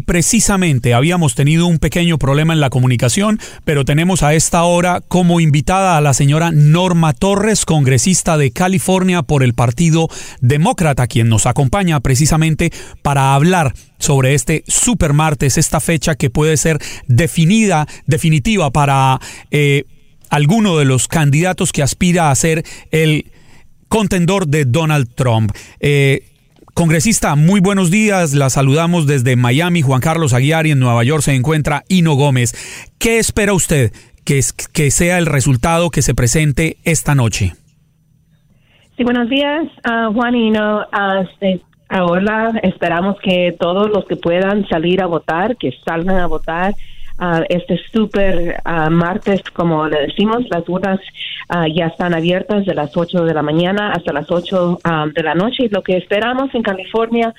Precisamente 0.00 0.94
habíamos 0.94 1.34
tenido 1.34 1.66
un 1.66 1.78
pequeño 1.78 2.18
problema 2.18 2.52
en 2.52 2.60
la 2.60 2.70
comunicación, 2.70 3.38
pero 3.64 3.84
tenemos 3.84 4.22
a 4.22 4.34
esta 4.34 4.62
hora 4.64 5.00
como 5.06 5.40
invitada 5.40 5.96
a 5.96 6.00
la 6.00 6.14
señora 6.14 6.50
Norma 6.52 7.12
Torres, 7.12 7.64
congresista 7.64 8.36
de 8.36 8.50
California 8.50 9.22
por 9.22 9.42
el 9.42 9.54
Partido 9.54 10.08
Demócrata, 10.40 11.06
quien 11.06 11.28
nos 11.28 11.46
acompaña 11.46 12.00
precisamente 12.00 12.72
para 13.02 13.34
hablar 13.34 13.74
sobre 13.98 14.34
este 14.34 14.64
supermartes, 14.66 15.58
esta 15.58 15.80
fecha 15.80 16.14
que 16.14 16.30
puede 16.30 16.56
ser 16.56 16.78
definida, 17.06 17.86
definitiva 18.06 18.70
para 18.70 19.20
eh, 19.50 19.84
alguno 20.30 20.78
de 20.78 20.84
los 20.84 21.08
candidatos 21.08 21.72
que 21.72 21.82
aspira 21.82 22.30
a 22.30 22.34
ser 22.34 22.64
el 22.90 23.30
contendor 23.88 24.48
de 24.48 24.64
Donald 24.64 25.08
Trump. 25.14 25.52
Eh, 25.80 26.24
Congresista, 26.82 27.34
muy 27.34 27.58
buenos 27.58 27.90
días. 27.90 28.34
La 28.34 28.50
saludamos 28.50 29.08
desde 29.08 29.34
Miami. 29.34 29.82
Juan 29.82 30.00
Carlos 30.00 30.32
Aguiar 30.32 30.64
y 30.68 30.70
en 30.70 30.78
Nueva 30.78 31.02
York 31.02 31.22
se 31.22 31.34
encuentra 31.34 31.82
Hino 31.88 32.14
Gómez. 32.14 32.54
¿Qué 33.00 33.18
espera 33.18 33.52
usted 33.52 33.90
que, 34.24 34.38
es- 34.38 34.52
que 34.52 34.92
sea 34.92 35.18
el 35.18 35.26
resultado 35.26 35.90
que 35.90 36.02
se 36.02 36.14
presente 36.14 36.76
esta 36.84 37.16
noche? 37.16 37.54
Sí, 38.96 39.02
buenos 39.02 39.28
días, 39.28 39.64
ah, 39.82 40.08
Juan 40.14 40.36
y 40.36 40.50
no, 40.52 40.82
ah, 40.92 41.24
este, 41.28 41.60
ahora 41.88 42.52
esperamos 42.62 43.16
que 43.24 43.56
todos 43.58 43.90
los 43.90 44.04
que 44.06 44.14
puedan 44.14 44.64
salir 44.68 45.02
a 45.02 45.06
votar, 45.06 45.56
que 45.56 45.72
salgan 45.84 46.18
a 46.18 46.28
votar. 46.28 46.76
Ah, 47.18 47.42
este 47.48 47.78
súper 47.92 48.60
ah, 48.64 48.90
martes, 48.90 49.42
como 49.52 49.86
le 49.88 50.06
decimos, 50.06 50.44
las 50.50 50.68
urnas 50.68 51.00
ah, 51.48 51.66
ya 51.68 51.86
están 51.86 52.14
abiertas 52.14 52.64
de 52.66 52.74
las 52.74 52.96
8 52.96 53.24
de 53.24 53.34
la 53.34 53.42
mañana 53.42 53.92
hasta 53.92 54.12
las 54.12 54.30
8 54.30 54.78
ah, 54.84 55.06
de 55.14 55.22
la 55.22 55.34
noche. 55.34 55.64
Y 55.64 55.68
lo 55.68 55.82
que 55.82 55.96
esperamos 55.96 56.54
en 56.54 56.62
California 56.62 57.34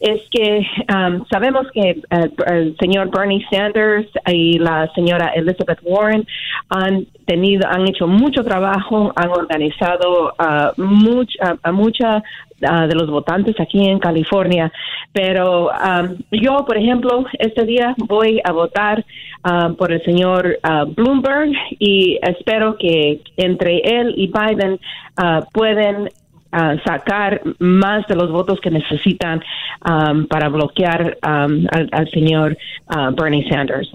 es 0.00 0.20
que 0.30 0.66
ah, 0.88 1.18
sabemos 1.30 1.66
que 1.72 2.00
el 2.46 2.76
señor 2.78 3.10
Bernie 3.10 3.44
Sanders 3.50 4.08
y 4.26 4.58
la 4.58 4.90
señora 4.94 5.28
Elizabeth 5.34 5.80
Warren 5.82 6.26
han 6.68 7.06
tenido, 7.26 7.68
han 7.68 7.86
hecho 7.88 8.06
mucho 8.06 8.42
trabajo, 8.44 9.12
han 9.16 9.28
organizado 9.30 10.32
ah, 10.38 10.72
much- 10.76 11.36
ah, 11.42 11.56
a 11.62 11.72
mucha 11.72 12.22
ah, 12.66 12.86
de 12.86 12.94
los 12.94 13.10
votantes 13.10 13.58
aquí 13.60 13.88
en 13.88 13.98
California. 13.98 14.72
Pero 15.12 15.70
am, 15.72 16.16
yo, 16.30 16.64
por 16.66 16.76
ejemplo, 16.76 17.24
este 17.38 17.64
día 17.64 17.94
voy 17.98 18.40
a 18.44 18.52
votar 18.52 19.04
ah, 19.42 19.72
por 19.76 19.92
el 19.92 20.02
señor 20.04 20.58
ah, 20.62 20.84
Bloomberg 20.86 21.52
y 21.78 22.18
espero 22.22 22.76
que 22.76 23.20
entre 23.36 23.78
él 23.78 24.14
y 24.16 24.26
Biden 24.28 24.78
pueden 25.52 26.08
sacar 26.84 27.42
más 27.58 28.06
de 28.08 28.16
los 28.16 28.32
votos 28.32 28.58
que 28.60 28.70
necesitan 28.70 29.40
am, 29.82 30.26
para 30.26 30.48
bloquear 30.48 31.16
am, 31.22 31.66
al, 31.70 31.88
al 31.92 32.10
señor 32.10 32.56
Bernie 33.16 33.48
Sanders. 33.48 33.92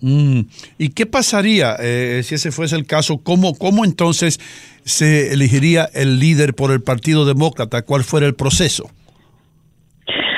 Mm, 0.00 0.40
¿Y 0.78 0.90
qué 0.90 1.06
pasaría 1.06 1.76
eh, 1.80 2.22
si 2.24 2.34
ese 2.34 2.52
fuese 2.52 2.76
el 2.76 2.86
caso? 2.86 3.18
¿Cómo, 3.18 3.54
¿Cómo 3.54 3.84
entonces 3.84 4.40
se 4.84 5.32
elegiría 5.32 5.88
el 5.94 6.18
líder 6.18 6.54
por 6.54 6.70
el 6.70 6.82
Partido 6.82 7.24
Demócrata? 7.24 7.82
¿Cuál 7.82 8.04
fuera 8.04 8.26
el 8.26 8.34
proceso? 8.34 8.90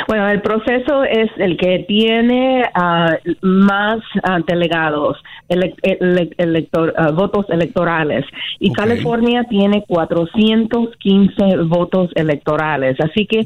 Bueno, 0.09 0.27
el 0.31 0.41
proceso 0.41 1.05
es 1.05 1.31
el 1.37 1.59
que 1.59 1.81
tiene 1.87 2.65
ah, 2.75 3.15
más 3.43 3.99
ah, 4.23 4.39
delegados, 4.47 5.19
ele- 5.51 5.75
ele- 5.83 6.31
elector- 6.39 6.95
ah, 6.97 7.11
votos 7.11 7.45
electorales. 7.51 8.25
Y 8.59 8.73
California 8.73 9.45
tiene 9.45 9.85
415 9.87 11.59
votos 11.67 12.11
electorales. 12.15 12.97
Así 13.01 13.27
que 13.27 13.45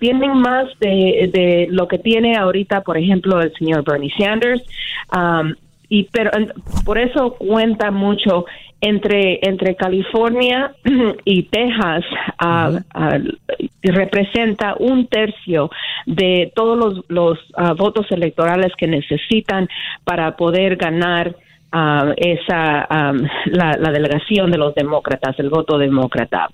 tienen 0.00 0.38
más 0.38 0.66
de, 0.80 1.30
de 1.34 1.66
lo 1.70 1.86
que 1.86 1.98
tiene 1.98 2.34
ahorita, 2.36 2.80
por 2.80 2.96
ejemplo, 2.96 3.38
el 3.42 3.52
señor 3.58 3.84
Bernie 3.84 4.12
Sanders. 4.18 4.62
Am, 5.10 5.54
y 5.90 6.04
pero 6.04 6.30
por 6.84 6.98
eso 6.98 7.34
cuenta 7.34 7.90
mucho 7.90 8.46
entre 8.80 9.40
entre 9.42 9.74
California 9.74 10.72
y 11.24 11.42
Texas 11.42 12.04
ah, 12.38 12.70
representa 13.82 14.74
un 14.78 15.06
tercio 15.06 15.70
de 16.06 16.52
todos 16.54 16.76
los, 16.76 17.04
los 17.08 17.38
ah, 17.56 17.72
votos 17.72 18.06
electorales 18.10 18.72
que 18.76 18.86
necesitan 18.86 19.68
para 20.04 20.36
poder 20.36 20.76
ganar 20.76 21.34
ah, 21.72 22.12
esa 22.16 22.84
am, 22.88 23.26
la, 23.46 23.76
la 23.78 23.90
delegación 23.90 24.50
de 24.50 24.58
los 24.58 24.74
demócratas 24.74 25.38
el 25.38 25.48
voto 25.48 25.78
demócrata 25.78 26.48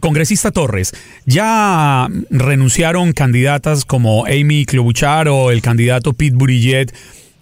Congresista 0.00 0.50
Torres, 0.50 0.92
ya 1.24 2.08
renunciaron 2.30 3.12
candidatas 3.12 3.84
como 3.84 4.26
Amy 4.26 4.66
Klobuchar 4.66 5.28
o 5.28 5.50
el 5.50 5.62
candidato 5.62 6.12
Pete 6.12 6.36
Buttigieg. 6.36 6.92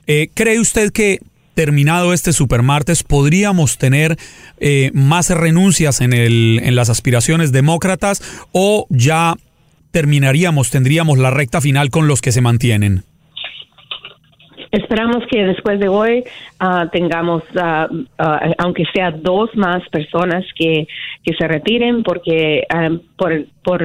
Eh, 0.06 0.29
¿Cree 0.32 0.61
usted 0.61 0.93
que 0.93 1.20
terminado 1.55 2.12
este 2.12 2.33
supermartes 2.33 3.03
podríamos 3.03 3.79
tener 3.79 4.17
eh, 4.59 4.91
más 4.95 5.31
renuncias 5.31 6.01
en, 6.01 6.12
el, 6.12 6.61
en 6.62 6.75
las 6.75 6.91
aspiraciones 6.91 7.53
demócratas 7.53 8.23
o 8.53 8.87
ya 8.91 9.35
terminaríamos, 9.91 10.71
tendríamos 10.71 11.19
la 11.19 11.31
recta 11.31 11.61
final 11.61 11.91
con 11.91 12.09
los 12.09 12.21
que 12.21 12.33
se 12.33 12.41
mantienen? 12.41 13.05
Esperamos 14.73 15.23
que 15.31 15.45
después 15.45 15.79
de 15.79 15.87
hoy 15.87 16.25
ah, 16.59 16.89
tengamos, 16.91 17.45
ah, 17.57 17.89
aunque 18.59 18.85
sea 18.93 19.12
dos 19.12 19.50
más 19.55 19.89
personas 19.91 20.45
que, 20.59 20.89
que 21.23 21.35
se 21.39 21.47
retiren, 21.47 22.03
porque 22.03 22.65
por, 23.17 23.47
por 23.62 23.83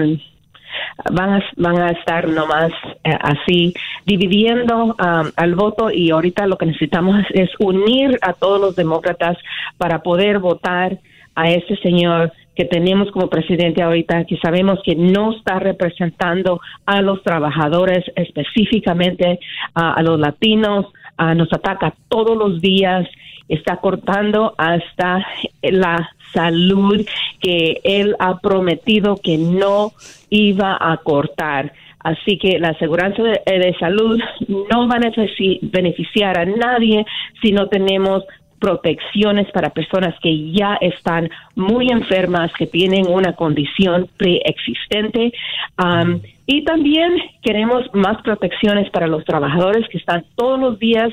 van 1.12 1.34
a, 1.34 1.44
van 1.58 1.82
a 1.82 1.90
estar 1.92 2.28
nomás 2.28 2.72
eh, 3.04 3.18
así 3.22 3.74
dividiendo 4.06 4.96
ah, 5.00 5.24
al 5.36 5.56
voto 5.56 5.92
y 5.92 6.12
ahorita 6.12 6.48
lo 6.48 6.58
que 6.58 6.66
necesitamos 6.66 7.26
es 7.34 7.50
unir 7.60 8.18
a 8.22 8.34
todos 8.34 8.60
los 8.60 8.76
demócratas 8.76 9.38
para 9.78 10.02
poder 10.02 10.40
votar 10.40 10.98
a 11.36 11.50
ese 11.50 11.76
señor 11.78 12.32
que 12.56 12.66
tenemos 12.66 13.10
como 13.12 13.30
presidente 13.30 13.82
ahorita, 13.82 14.26
que 14.26 14.36
sabemos 14.38 14.80
que 14.84 14.94
no 14.94 15.32
está 15.32 15.60
representando 15.60 16.60
a 16.86 17.02
los 17.02 17.24
trabajadores, 17.24 18.04
específicamente 18.18 19.40
a 19.74 20.02
los 20.02 20.20
latinos, 20.20 20.88
nos 21.36 21.52
ataca 21.54 21.94
todos 22.08 22.38
los 22.38 22.62
días, 22.62 23.08
está 23.48 23.78
cortando 23.78 24.54
hasta 24.58 25.26
la 25.62 26.10
salud 26.34 27.06
que 27.42 27.82
él 27.84 28.16
ha 28.20 28.40
prometido 28.40 29.18
que 29.18 29.38
no 29.38 29.92
iba 30.30 30.78
a 30.80 30.98
cortar. 30.98 31.74
Así 32.02 32.38
que 32.38 32.60
la 32.60 32.70
aseguranza 32.70 33.22
de, 33.22 33.76
salud 33.80 34.20
no 34.48 34.88
va 34.88 34.96
a 34.96 35.60
beneficiar 35.62 36.40
a 36.40 36.46
nadie 36.46 37.06
si 37.42 37.52
no 37.52 37.68
tenemos 37.68 38.24
protecciones 38.60 39.50
para 39.52 39.70
personas 39.70 40.16
que 40.22 40.52
ya 40.52 40.76
están 40.82 41.30
muy 41.56 41.90
enfermas, 41.90 42.52
que 42.54 42.68
tienen 42.68 43.08
una 43.08 43.34
condición 43.34 44.10
preexistente. 44.18 45.34
Um, 45.82 46.22
y 46.46 46.64
también 46.64 47.14
queremos 47.44 47.84
más 47.94 48.22
protecciones 48.24 48.90
para 48.90 49.08
los 49.08 49.24
trabajadores 49.24 49.88
que 49.90 50.00
están 50.00 50.26
todos 50.36 50.60
los 50.60 50.80
días 50.80 51.10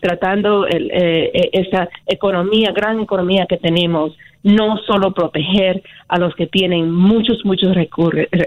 tratando 0.00 0.66
el, 0.66 0.90
eh, 0.92 1.50
esta 1.52 1.88
economía, 2.06 2.72
gran 2.72 2.98
economía 2.98 3.46
que 3.46 3.58
tenemos, 3.58 4.16
no 4.42 4.78
solo 4.86 5.12
proteger 5.12 5.82
a 6.08 6.18
los 6.18 6.34
que 6.34 6.46
tienen 6.46 6.90
muchos, 6.90 7.44
muchos 7.44 7.76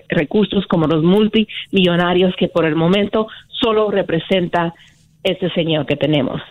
recursos 0.10 0.66
como 0.68 0.88
los 0.88 1.04
multimillonarios 1.04 2.36
que 2.36 2.48
por 2.48 2.66
el 2.66 2.76
momento 2.76 3.28
solo 3.48 3.92
representa 3.92 4.74
este 5.24 5.50
señor 5.52 5.86
que 5.86 5.96
tenemos. 5.96 6.42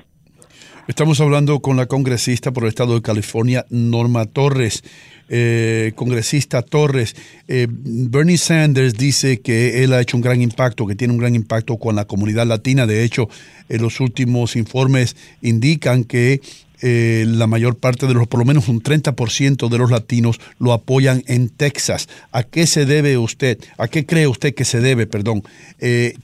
Estamos 0.89 1.21
hablando 1.21 1.61
con 1.61 1.77
la 1.77 1.87
congresista 1.87 2.51
por 2.51 2.65
el 2.65 2.71
estado 2.71 2.97
de 2.97 3.03
California, 3.03 3.65
Norma 3.71 4.27
Torres. 4.27 4.83
Eh, 5.29 5.93
congresista 5.95 6.61
Torres, 6.61 7.15
eh, 7.47 7.69
Bernie 7.71 8.37
Sanders 8.37 8.95
dice 8.95 9.41
que 9.41 9.85
él 9.85 9.93
ha 9.93 10.01
hecho 10.01 10.17
un 10.17 10.23
gran 10.23 10.43
impacto, 10.43 10.85
que 10.85 10.97
tiene 10.97 11.15
un 11.15 11.21
gran 11.21 11.37
impacto 11.37 11.77
con 11.77 11.95
la 11.95 12.05
comunidad 12.05 12.49
latina. 12.49 12.89
De 12.89 13.05
hecho, 13.05 13.29
en 13.69 13.81
los 13.81 14.01
últimos 14.01 14.57
informes 14.57 15.15
indican 15.41 16.03
que 16.03 16.41
eh, 16.81 17.27
la 17.29 17.47
mayor 17.47 17.77
parte 17.77 18.09
de 18.09 18.15
los, 18.15 18.27
por 18.27 18.41
lo 18.41 18.45
menos 18.45 18.67
un 18.67 18.83
30% 18.83 19.69
de 19.69 19.79
los 19.79 19.89
latinos 19.89 20.41
lo 20.59 20.73
apoyan 20.73 21.23
en 21.29 21.49
Texas. 21.49 22.09
¿A 22.33 22.43
qué 22.43 22.67
se 22.67 22.87
debe 22.87 23.17
usted, 23.19 23.61
a 23.79 23.87
qué 23.87 24.05
cree 24.05 24.27
usted 24.27 24.53
que 24.53 24.65
se 24.65 24.81
debe, 24.81 25.07
perdón, 25.07 25.45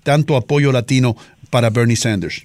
tanto 0.02 0.37
apoyo 0.37 0.72
latino 0.72 1.16
para 1.49 1.70
Bernie 1.70 1.94
Sanders? 1.94 2.44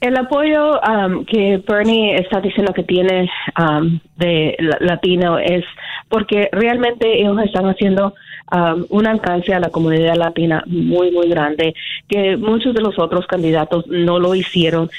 El 0.00 0.16
apoyo 0.16 0.80
um, 0.80 1.24
que 1.24 1.62
Bernie 1.66 2.16
está 2.16 2.40
diciendo 2.40 2.72
que 2.72 2.82
tiene 2.82 3.30
um, 3.58 3.98
de 4.16 4.56
latino 4.80 5.38
es 5.38 5.64
porque 6.08 6.48
realmente 6.52 7.20
ellos 7.20 7.38
están 7.44 7.66
haciendo 7.66 8.14
um, 8.52 8.84
un 8.90 9.06
alcance 9.06 9.52
a 9.52 9.60
la 9.60 9.70
comunidad 9.70 10.16
latina 10.16 10.62
muy, 10.66 11.10
muy 11.10 11.28
grande, 11.28 11.74
que 12.08 12.36
muchos 12.36 12.74
de 12.74 12.80
los 12.80 12.98
otros 12.98 13.26
candidatos 13.26 13.86
no 13.88 14.18
lo 14.18 14.34
hicieron 14.34 14.90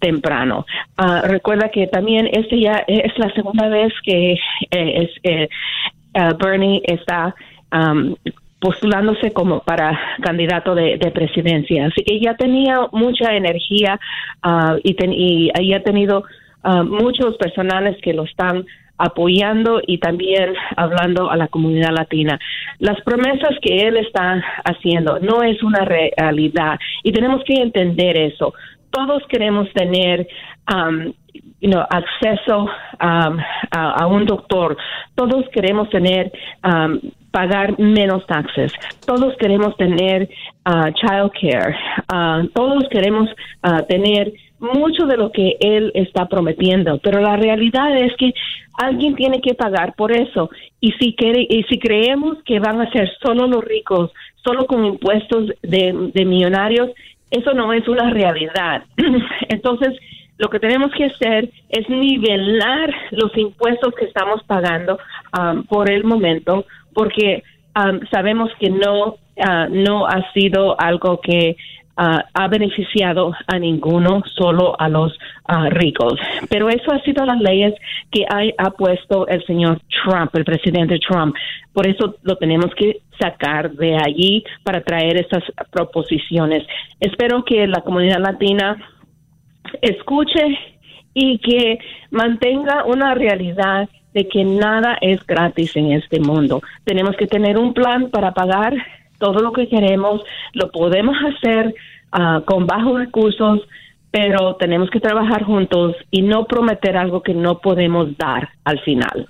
temprano. 0.00 0.66
Uh, 0.98 1.26
recuerda 1.26 1.68
que 1.70 1.86
también 1.86 2.28
este 2.32 2.60
ya 2.60 2.84
es 2.86 3.16
la 3.18 3.32
segunda 3.34 3.68
vez 3.68 3.92
que 4.04 4.32
eh, 4.70 5.10
eh, 5.22 5.48
uh, 6.14 6.36
Bernie 6.36 6.82
está 6.84 7.34
postulándose 8.60 9.32
como 9.32 9.60
para 9.60 9.98
candidato 10.22 10.74
de, 10.74 10.98
presidencia. 11.12 11.86
Así 11.86 12.04
que 12.04 12.20
ya 12.20 12.34
tenía 12.34 12.86
mucha 12.92 13.34
energía 13.34 13.98
uh, 14.44 14.76
y, 14.84 14.94
ten, 14.94 15.12
ha 15.74 15.80
tenido 15.80 16.24
uh, 16.64 16.84
muchos 16.84 17.36
personales 17.36 17.96
que 18.02 18.12
lo 18.12 18.24
están 18.24 18.66
apoyando 19.00 19.80
y 19.86 19.98
también 19.98 20.52
hablando 20.76 21.30
a 21.30 21.36
la 21.36 21.48
comunidad 21.48 21.94
latina. 21.96 22.38
Las 22.78 23.00
promesas 23.00 23.56
que 23.62 23.78
él 23.78 23.96
está 23.96 24.44
haciendo 24.64 25.18
no 25.20 25.42
es 25.42 25.62
una 25.62 25.86
realidad 25.86 26.78
y 27.02 27.10
tenemos 27.10 27.42
que 27.44 27.54
entender 27.54 28.18
eso. 28.18 28.52
Todos 28.90 29.22
queremos 29.28 29.72
tener 29.72 30.28
um, 30.70 31.12
acceso 31.90 32.64
um, 33.00 33.38
a, 33.70 34.06
un 34.06 34.26
doctor. 34.26 34.76
Todos 35.14 35.48
queremos 35.50 35.88
tener 35.88 36.30
um, 36.62 37.00
pagar 37.30 37.78
menos 37.78 38.26
taxes. 38.26 38.72
Todos 39.06 39.36
queremos 39.36 39.76
tener 39.76 40.28
uh, 40.66 40.90
child 40.94 41.32
care. 41.40 41.76
Uh, 42.12 42.48
todos 42.48 42.88
queremos 42.90 43.28
uh, 43.64 43.82
tener 43.88 44.32
mucho 44.60 45.06
de 45.06 45.16
lo 45.16 45.32
que 45.32 45.56
él 45.60 45.90
está 45.94 46.26
prometiendo, 46.26 46.98
pero 46.98 47.20
la 47.20 47.36
realidad 47.36 47.96
es 47.96 48.14
que 48.16 48.34
alguien 48.74 49.14
tiene 49.14 49.40
que 49.40 49.54
pagar 49.54 49.94
por 49.94 50.12
eso. 50.12 50.50
Y 50.80 50.92
si, 50.92 51.14
quiere, 51.14 51.46
y 51.48 51.62
si 51.64 51.78
creemos 51.78 52.38
que 52.44 52.60
van 52.60 52.80
a 52.80 52.90
ser 52.92 53.10
solo 53.22 53.46
los 53.46 53.64
ricos, 53.64 54.12
solo 54.44 54.66
con 54.66 54.84
impuestos 54.84 55.50
de, 55.62 55.92
millonarios, 56.24 56.90
eso 57.30 57.54
no 57.54 57.72
es 57.72 57.86
una 57.88 58.10
realidad. 58.10 58.84
Entonces, 59.48 59.96
lo 60.36 60.48
que 60.48 60.60
tenemos 60.60 60.90
que 60.92 61.04
hacer 61.04 61.50
es 61.68 61.88
nivelar 61.88 62.92
los 63.12 63.36
impuestos 63.36 63.94
que 63.94 64.06
estamos 64.06 64.42
pagando 64.44 64.98
por 65.68 65.90
el 65.90 66.02
momento, 66.04 66.64
porque 66.94 67.42
um, 67.76 68.00
sabemos 68.10 68.50
que 68.58 68.70
no, 68.70 69.08
uh, 69.10 69.68
no 69.70 70.06
ha 70.06 70.32
sido 70.32 70.80
algo 70.80 71.20
que 71.20 71.56
uh, 71.98 72.18
ha 72.32 72.48
beneficiado 72.48 73.32
a 73.46 73.58
ninguno, 73.58 74.22
solo 74.34 74.78
a 74.78 74.88
los 74.88 75.12
uh, 75.48 75.70
ricos. 75.70 76.18
Pero 76.48 76.68
eso 76.68 76.92
ha 76.92 77.00
sido 77.02 77.24
las 77.24 77.40
leyes 77.40 77.74
que 78.10 78.24
ha, 78.26 78.70
puesto 78.70 79.26
el 79.28 79.44
señor 79.44 79.80
Trump, 80.04 80.34
el 80.34 80.44
presidente 80.44 80.98
Trump. 80.98 81.34
Por 81.72 81.86
eso 81.86 82.16
lo 82.22 82.36
tenemos 82.36 82.74
que 82.74 83.00
sacar 83.18 83.70
de 83.72 83.96
allí 83.96 84.44
para 84.64 84.82
traer 84.82 85.18
estas 85.18 85.44
proposiciones. 85.70 86.66
Espero 87.00 87.44
que 87.44 87.66
la 87.66 87.82
comunidad 87.82 88.20
latina 88.20 88.76
escuche 89.82 90.58
y 91.12 91.38
que 91.38 91.78
mantenga 92.10 92.84
una 92.84 93.14
realidad 93.14 93.88
de 94.14 94.28
que 94.28 94.44
nada 94.44 94.98
es 95.00 95.24
gratis 95.26 95.76
en 95.76 95.92
este 95.92 96.20
mundo. 96.20 96.62
Tenemos 96.84 97.16
que 97.16 97.26
tener 97.26 97.58
un 97.58 97.74
plan 97.74 98.10
para 98.10 98.32
pagar 98.32 98.74
todo 99.18 99.40
lo 99.40 99.52
que 99.52 99.68
queremos, 99.68 100.22
lo 100.54 100.70
podemos 100.70 101.16
hacer 101.24 101.74
ah, 102.12 102.42
con 102.44 102.66
bajos 102.66 102.98
recursos, 102.98 103.60
pero 104.10 104.56
tenemos 104.56 104.90
que 104.90 104.98
trabajar 104.98 105.44
juntos 105.44 105.94
y 106.10 106.22
no 106.22 106.46
prometer 106.46 106.96
algo 106.96 107.22
que 107.22 107.34
no 107.34 107.60
podemos 107.60 108.16
dar 108.16 108.48
al 108.64 108.80
final. 108.80 109.28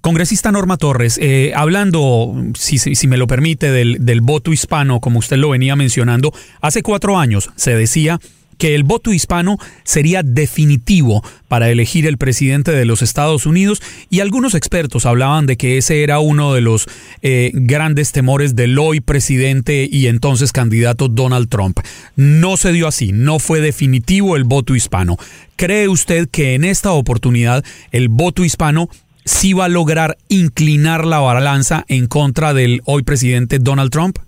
Congresista 0.00 0.52
Norma 0.52 0.76
Torres, 0.76 1.18
eh, 1.20 1.52
hablando, 1.56 2.34
si, 2.54 2.76
si, 2.76 3.08
me 3.08 3.16
lo 3.16 3.26
permite, 3.26 3.70
del, 3.70 4.04
del 4.04 4.20
voto 4.20 4.52
hispano, 4.52 5.00
como 5.00 5.18
usted 5.18 5.38
lo 5.38 5.48
venía 5.48 5.76
mencionando, 5.76 6.30
hace 6.60 6.82
cuatro 6.82 7.16
años 7.16 7.50
se 7.56 7.74
decía 7.74 8.20
que 8.54 8.74
el 8.74 8.84
voto 8.84 9.12
hispano 9.12 9.58
sería 9.84 10.22
definitivo 10.22 11.22
para 11.48 11.70
elegir 11.70 12.06
el 12.06 12.18
presidente 12.18 12.72
de 12.72 12.84
los 12.84 13.02
Estados 13.02 13.46
Unidos 13.46 13.82
y 14.10 14.20
algunos 14.20 14.54
expertos 14.54 15.06
hablaban 15.06 15.46
de 15.46 15.56
que 15.56 15.78
ese 15.78 16.02
era 16.02 16.18
uno 16.18 16.54
de 16.54 16.60
los 16.60 16.86
eh, 17.22 17.50
grandes 17.54 18.12
temores 18.12 18.56
del 18.56 18.78
hoy 18.78 19.00
presidente 19.00 19.88
y 19.90 20.06
entonces 20.06 20.52
candidato 20.52 21.08
Donald 21.08 21.48
Trump. 21.48 21.78
No 22.16 22.56
se 22.56 22.72
dio 22.72 22.88
así, 22.88 23.12
no 23.12 23.38
fue 23.38 23.60
definitivo 23.60 24.36
el 24.36 24.44
voto 24.44 24.74
hispano. 24.74 25.16
¿Cree 25.56 25.88
usted 25.88 26.28
que 26.28 26.54
en 26.54 26.64
esta 26.64 26.92
oportunidad 26.92 27.64
el 27.92 28.08
voto 28.08 28.44
hispano 28.44 28.88
sí 29.24 29.52
va 29.52 29.66
a 29.66 29.68
lograr 29.68 30.16
inclinar 30.28 31.04
la 31.04 31.18
balanza 31.20 31.84
en 31.88 32.06
contra 32.06 32.54
del 32.54 32.82
hoy 32.84 33.02
presidente 33.02 33.58
Donald 33.58 33.90
Trump? 33.90 34.18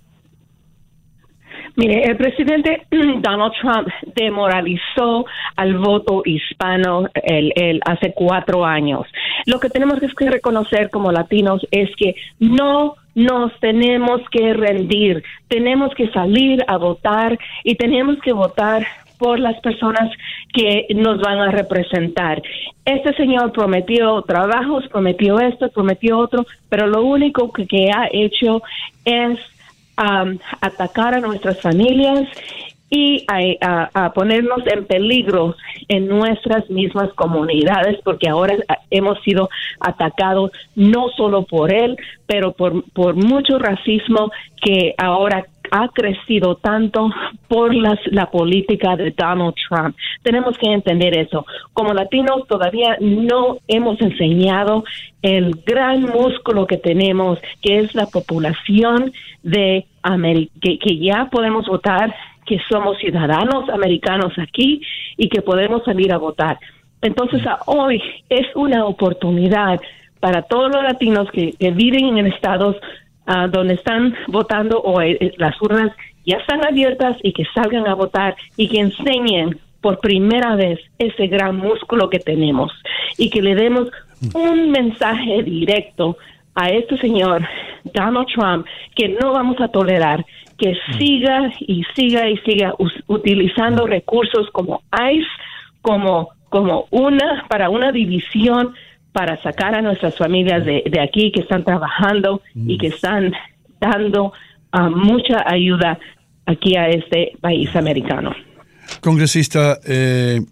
Mire, 1.77 2.05
el 2.05 2.17
presidente 2.17 2.87
Donald 2.91 3.53
Trump 3.61 3.89
demoralizó 4.15 5.27
al 5.57 5.77
voto 5.77 6.23
hispano 6.25 7.07
el, 7.15 7.81
hace 7.85 8.13
cuatro 8.15 8.65
años. 8.65 9.07
Lo 9.45 9.61
que 9.61 9.69
tenemos 9.69 9.99
que 10.17 10.31
reconocer 10.31 10.91
como 10.91 11.13
latinos 11.13 11.67
es 11.71 11.91
que 11.97 12.15
no 12.41 12.97
nos 13.15 13.59
tenemos 13.61 14.23
que 14.31 14.55
rendir, 14.55 15.23
tenemos 15.49 15.95
que 15.95 16.09
salir 16.11 16.65
a 16.67 16.77
votar 16.79 17.39
y 17.63 17.75
tenemos 17.75 18.19
que 18.21 18.33
votar 18.33 18.87
por 19.19 19.39
las 19.39 19.59
personas 19.61 20.11
que 20.53 20.87
nos 20.95 21.21
van 21.21 21.39
a 21.41 21.51
representar. 21.51 22.43
Este 22.85 23.15
señor 23.15 23.53
prometió 23.53 24.23
trabajos, 24.23 24.87
prometió 24.89 25.41
esto, 25.41 25.71
prometió 25.71 26.19
otro, 26.19 26.47
pero 26.69 26.87
lo 26.87 27.03
único 27.05 27.51
que 27.53 27.91
ha 27.91 28.09
hecho 28.13 28.63
es 29.05 29.39
atacar 29.97 31.15
a 31.15 31.21
nuestras 31.21 31.61
familias 31.61 32.29
y 32.89 33.25
a, 33.29 34.13
ponernos 34.15 34.61
en 34.67 34.85
peligro 34.87 35.57
en 35.89 36.07
nuestras 36.07 36.69
mismas 36.71 37.13
comunidades, 37.15 37.99
porque 38.05 38.29
ahora 38.29 38.57
hemos 38.91 39.21
sido 39.23 39.49
atacados 39.81 40.53
no 40.77 41.09
solo 41.17 41.45
por 41.45 41.73
él, 41.73 41.97
pero 42.27 42.53
por, 42.53 42.85
por 42.93 43.15
mucho 43.17 43.59
racismo 43.59 44.31
que 44.63 44.95
ahora 44.99 45.47
ha 45.71 45.89
crecido 45.89 46.57
tanto 46.57 47.11
por 47.49 47.75
las, 47.75 47.99
la 48.07 48.31
política 48.31 48.97
de 48.97 49.11
Donald 49.11 49.55
Trump. 49.69 49.97
Tenemos 50.23 50.57
que 50.59 50.73
entender 50.73 51.17
eso. 51.17 51.47
Como 51.73 51.95
latinos 51.95 52.47
todavía 52.49 52.97
no 53.01 53.59
hemos 53.69 54.01
enseñado 54.01 54.85
el 55.23 55.61
gran 55.65 56.03
músculo 56.03 56.67
que 56.67 56.77
tenemos, 56.77 57.39
que 57.63 57.79
es 57.79 57.95
la 57.95 58.07
población 58.07 59.13
de 59.43 59.87
América, 60.03 60.53
que, 60.61 60.79
que 60.79 60.99
ya 60.99 61.29
podemos 61.31 61.67
votar, 61.67 62.15
que 62.45 62.59
somos 62.71 62.99
ciudadanos 62.99 63.69
americanos 63.69 64.33
aquí 64.39 64.81
y 65.17 65.29
que 65.29 65.43
podemos 65.43 65.85
salir 65.85 66.13
a 66.13 66.19
votar. 66.19 66.59
Entonces, 67.03 67.43
hoy 67.67 68.03
es 68.29 68.47
una 68.55 68.85
oportunidad 68.85 69.81
para 70.21 70.43
todos 70.43 70.75
los 70.75 70.83
latinos 70.83 71.29
que, 71.31 71.55
viven 71.73 72.19
en 72.19 72.27
estados 72.27 72.77
ah, 73.27 73.49
donde 73.49 73.75
están 73.75 74.15
votando 74.29 74.81
o 74.81 75.01
eh, 75.01 75.17
eh, 75.21 75.35
las 75.39 75.61
urnas 75.61 75.93
ya 76.25 76.39
están 76.39 76.65
abiertas 76.67 77.17
y 77.23 77.33
que 77.33 77.45
salgan 77.55 77.87
a 77.87 77.95
votar 77.95 78.35
y 78.57 78.69
que 78.69 78.81
enseñen 78.81 79.59
por 79.81 80.01
primera 80.01 80.57
vez 80.57 80.81
ese 80.99 81.29
gran 81.29 81.57
músculo 81.57 82.11
que 82.11 82.19
tenemos 82.19 82.73
y 83.19 83.31
que 83.31 83.43
le 83.43 83.55
demos 83.55 83.89
un 84.35 84.71
mensaje 84.71 85.43
directo 85.43 86.17
a 86.55 86.71
este 86.71 86.99
señor 86.99 87.47
Donald 87.95 88.27
Trump 88.35 88.67
que 88.95 89.09
no 89.09 89.33
vamos 89.33 89.61
a 89.61 89.69
tolerar 89.69 90.25
que 90.59 90.77
siga 90.99 91.53
y 91.61 91.85
siga 91.95 92.29
y 92.29 92.39
siga 92.39 92.75
utilizando 93.07 93.87
recursos 93.87 94.49
como 94.51 94.83
ICE 94.93 95.29
como 95.83 96.31
como 96.49 96.87
una 96.91 97.45
para 97.49 97.69
una 97.69 97.93
división 97.93 98.75
para 99.17 99.43
sacar 99.43 99.75
a 99.75 99.81
nuestras 99.81 100.15
familias 100.15 100.67
de, 100.67 101.01
aquí 101.01 101.33
que 101.33 101.41
están 101.41 101.65
trabajando 101.65 102.43
y 102.55 102.77
que 102.77 102.89
están 102.89 103.33
dando 103.81 104.35
ah, 104.73 104.91
mucha 104.91 105.43
ayuda 105.47 105.99
aquí 106.45 106.77
a 106.77 106.91
este 106.91 107.33
país 107.41 107.75
americano. 107.75 108.33
Congresista, 109.01 109.81
eh, 109.87 110.43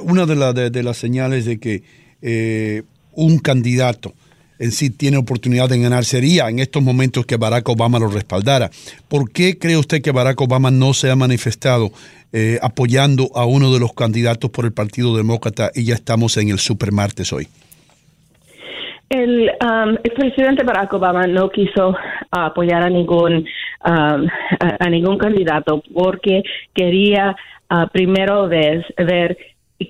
una 0.00 0.24
de, 0.24 0.70
de, 0.70 0.82
las 0.82 0.96
señales 0.96 1.44
de 1.44 1.60
que 1.60 1.82
eh, 2.22 2.84
un 3.12 3.40
candidato 3.40 4.14
en 4.58 4.72
sí 4.72 4.88
tiene 4.88 5.18
oportunidad 5.18 5.68
de 5.68 5.78
ganar 5.78 6.06
sería 6.06 6.48
en 6.48 6.60
estos 6.60 6.82
momentos 6.82 7.26
que 7.26 7.36
Barack 7.36 7.68
Obama 7.68 7.98
lo 7.98 8.08
respaldara. 8.08 8.70
¿Por 9.06 9.30
qué 9.32 9.58
cree 9.58 9.76
usted 9.76 10.00
que 10.00 10.12
Barack 10.12 10.40
Obama 10.40 10.70
no 10.70 10.94
se 10.94 11.10
ha 11.10 11.16
manifestado 11.16 11.92
eh, 12.32 12.58
apoyando 12.62 13.30
a 13.34 13.44
uno 13.44 13.70
de 13.70 13.80
los 13.80 13.92
candidatos 13.92 14.50
por 14.50 14.64
el 14.64 14.72
Partido 14.72 15.14
Demócrata 15.14 15.70
y 15.74 15.84
ya 15.84 15.94
estamos 15.94 16.38
en 16.38 16.48
el 16.48 16.58
supermartes 16.58 17.30
hoy? 17.30 17.48
El, 19.14 19.48
um, 19.62 19.96
el, 20.02 20.10
presidente 20.10 20.64
Barack 20.64 20.92
Obama 20.94 21.24
no 21.28 21.48
quiso 21.48 21.96
apoyar 22.32 22.82
a 22.82 22.90
ningún 22.90 23.46
um, 23.86 24.26
a, 24.80 24.90
ningún 24.90 25.18
candidato 25.18 25.84
porque 25.94 26.42
quería 26.74 27.36
uh, 27.70 27.86
primero 27.92 28.48
ver, 28.48 28.84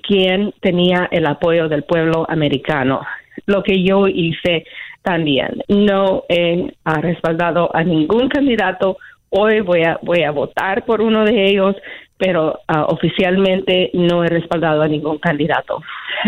quién 0.07 0.53
tenía 0.61 1.07
el 1.09 1.25
apoyo 1.25 1.67
del 1.67 1.85
pueblo 1.85 2.27
americano. 2.29 3.01
Lo 3.47 3.63
que 3.63 3.83
yo 3.83 4.05
hice 4.07 4.63
también. 5.01 5.63
No 5.69 6.25
he 6.29 6.71
respaldado 7.01 7.75
a 7.75 7.83
ningún 7.83 8.29
candidato. 8.29 8.97
Hoy 9.31 9.61
voy 9.61 9.85
a 9.85 9.97
voy 10.03 10.21
a 10.21 10.29
votar 10.29 10.85
por 10.85 11.01
uno 11.01 11.25
de 11.25 11.49
ellos, 11.49 11.75
pero 12.19 12.59
uh, 12.69 12.93
oficialmente 12.93 13.89
no 13.95 14.23
he 14.23 14.27
respaldado 14.27 14.83
a 14.83 14.87
ningún 14.87 15.17
candidato. 15.17 15.81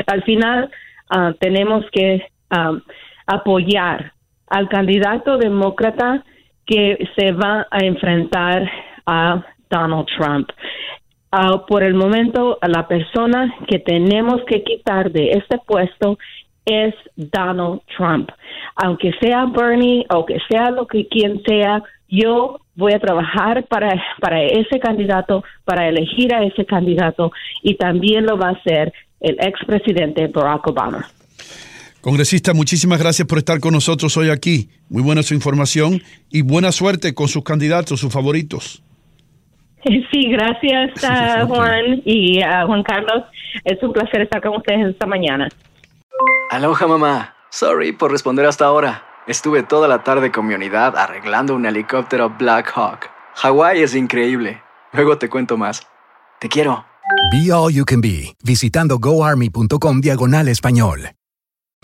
Al 0.07 0.23
final 0.23 0.71
uh, 1.15 1.33
tenemos 1.33 1.85
que 1.91 2.25
um, 2.51 2.81
apoyar 3.25 4.13
al 4.49 4.69
candidato 4.69 5.37
demócrata 5.37 6.23
que 6.65 6.97
se 7.17 7.31
va 7.31 7.67
a 7.71 7.79
enfrentar 7.79 8.69
a 9.05 9.43
Donald 9.69 10.07
Trump. 10.17 10.49
Uh, 11.31 11.65
por 11.65 11.83
el 11.83 11.93
momento, 11.93 12.57
la 12.61 12.87
persona 12.87 13.53
que 13.67 13.79
tenemos 13.79 14.41
que 14.47 14.63
quitar 14.63 15.11
de 15.11 15.31
este 15.31 15.57
puesto 15.65 16.17
es 16.65 16.93
Donald 17.15 17.81
Trump. 17.97 18.29
Aunque 18.75 19.11
sea 19.21 19.45
Bernie, 19.45 20.05
aunque 20.09 20.37
sea 20.49 20.69
lo 20.71 20.87
que 20.87 21.07
quien 21.07 21.41
sea, 21.43 21.83
yo 22.09 22.59
voy 22.75 22.93
a 22.93 22.99
trabajar 22.99 23.65
para, 23.67 24.01
para 24.21 24.43
ese 24.43 24.79
candidato, 24.79 25.43
para 25.65 25.87
elegir 25.87 26.33
a 26.33 26.43
ese 26.43 26.65
candidato 26.65 27.31
y 27.63 27.75
también 27.75 28.25
lo 28.25 28.37
va 28.37 28.49
a 28.49 28.51
hacer 28.51 28.93
el 29.19 29.37
expresidente 29.39 30.27
Barack 30.27 30.67
Obama. 30.67 31.05
Congresista, 32.07 32.53
muchísimas 32.53 32.99
gracias 32.99 33.27
por 33.27 33.37
estar 33.37 33.59
con 33.59 33.73
nosotros 33.73 34.15
hoy 34.15 34.29
aquí. 34.29 34.69
Muy 34.87 35.03
buena 35.03 35.23
su 35.23 35.33
información 35.33 36.01
y 36.29 36.41
buena 36.41 36.71
suerte 36.71 37.13
con 37.13 37.27
sus 37.27 37.43
candidatos, 37.43 37.99
sus 37.99 38.13
favoritos. 38.13 38.81
Sí, 40.11 40.29
gracias 40.29 41.03
a 41.03 41.45
Juan 41.45 42.01
y 42.05 42.41
a 42.41 42.65
Juan 42.65 42.83
Carlos. 42.83 43.23
Es 43.65 43.81
un 43.83 43.91
placer 43.91 44.21
estar 44.21 44.41
con 44.41 44.55
ustedes 44.55 44.87
esta 44.87 45.05
mañana. 45.05 45.49
Aloha 46.49 46.87
mamá. 46.87 47.35
Sorry 47.49 47.91
por 47.91 48.11
responder 48.11 48.45
hasta 48.45 48.65
ahora. 48.65 49.03
Estuve 49.27 49.63
toda 49.63 49.89
la 49.89 50.03
tarde 50.03 50.31
con 50.31 50.47
mi 50.47 50.53
unidad 50.53 50.95
arreglando 50.95 51.55
un 51.55 51.65
helicóptero 51.65 52.33
Black 52.39 52.71
Hawk. 52.73 53.09
Hawái 53.35 53.81
es 53.81 53.95
increíble. 53.95 54.61
Luego 54.93 55.17
te 55.17 55.27
cuento 55.27 55.57
más. 55.57 55.85
Te 56.39 56.47
quiero. 56.47 56.85
Be 57.33 57.51
All 57.51 57.73
You 57.73 57.83
Can 57.83 57.99
Be, 57.99 58.33
visitando 58.43 58.97
goarmy.com 58.97 59.99
diagonal 59.99 60.47
español. 60.47 61.16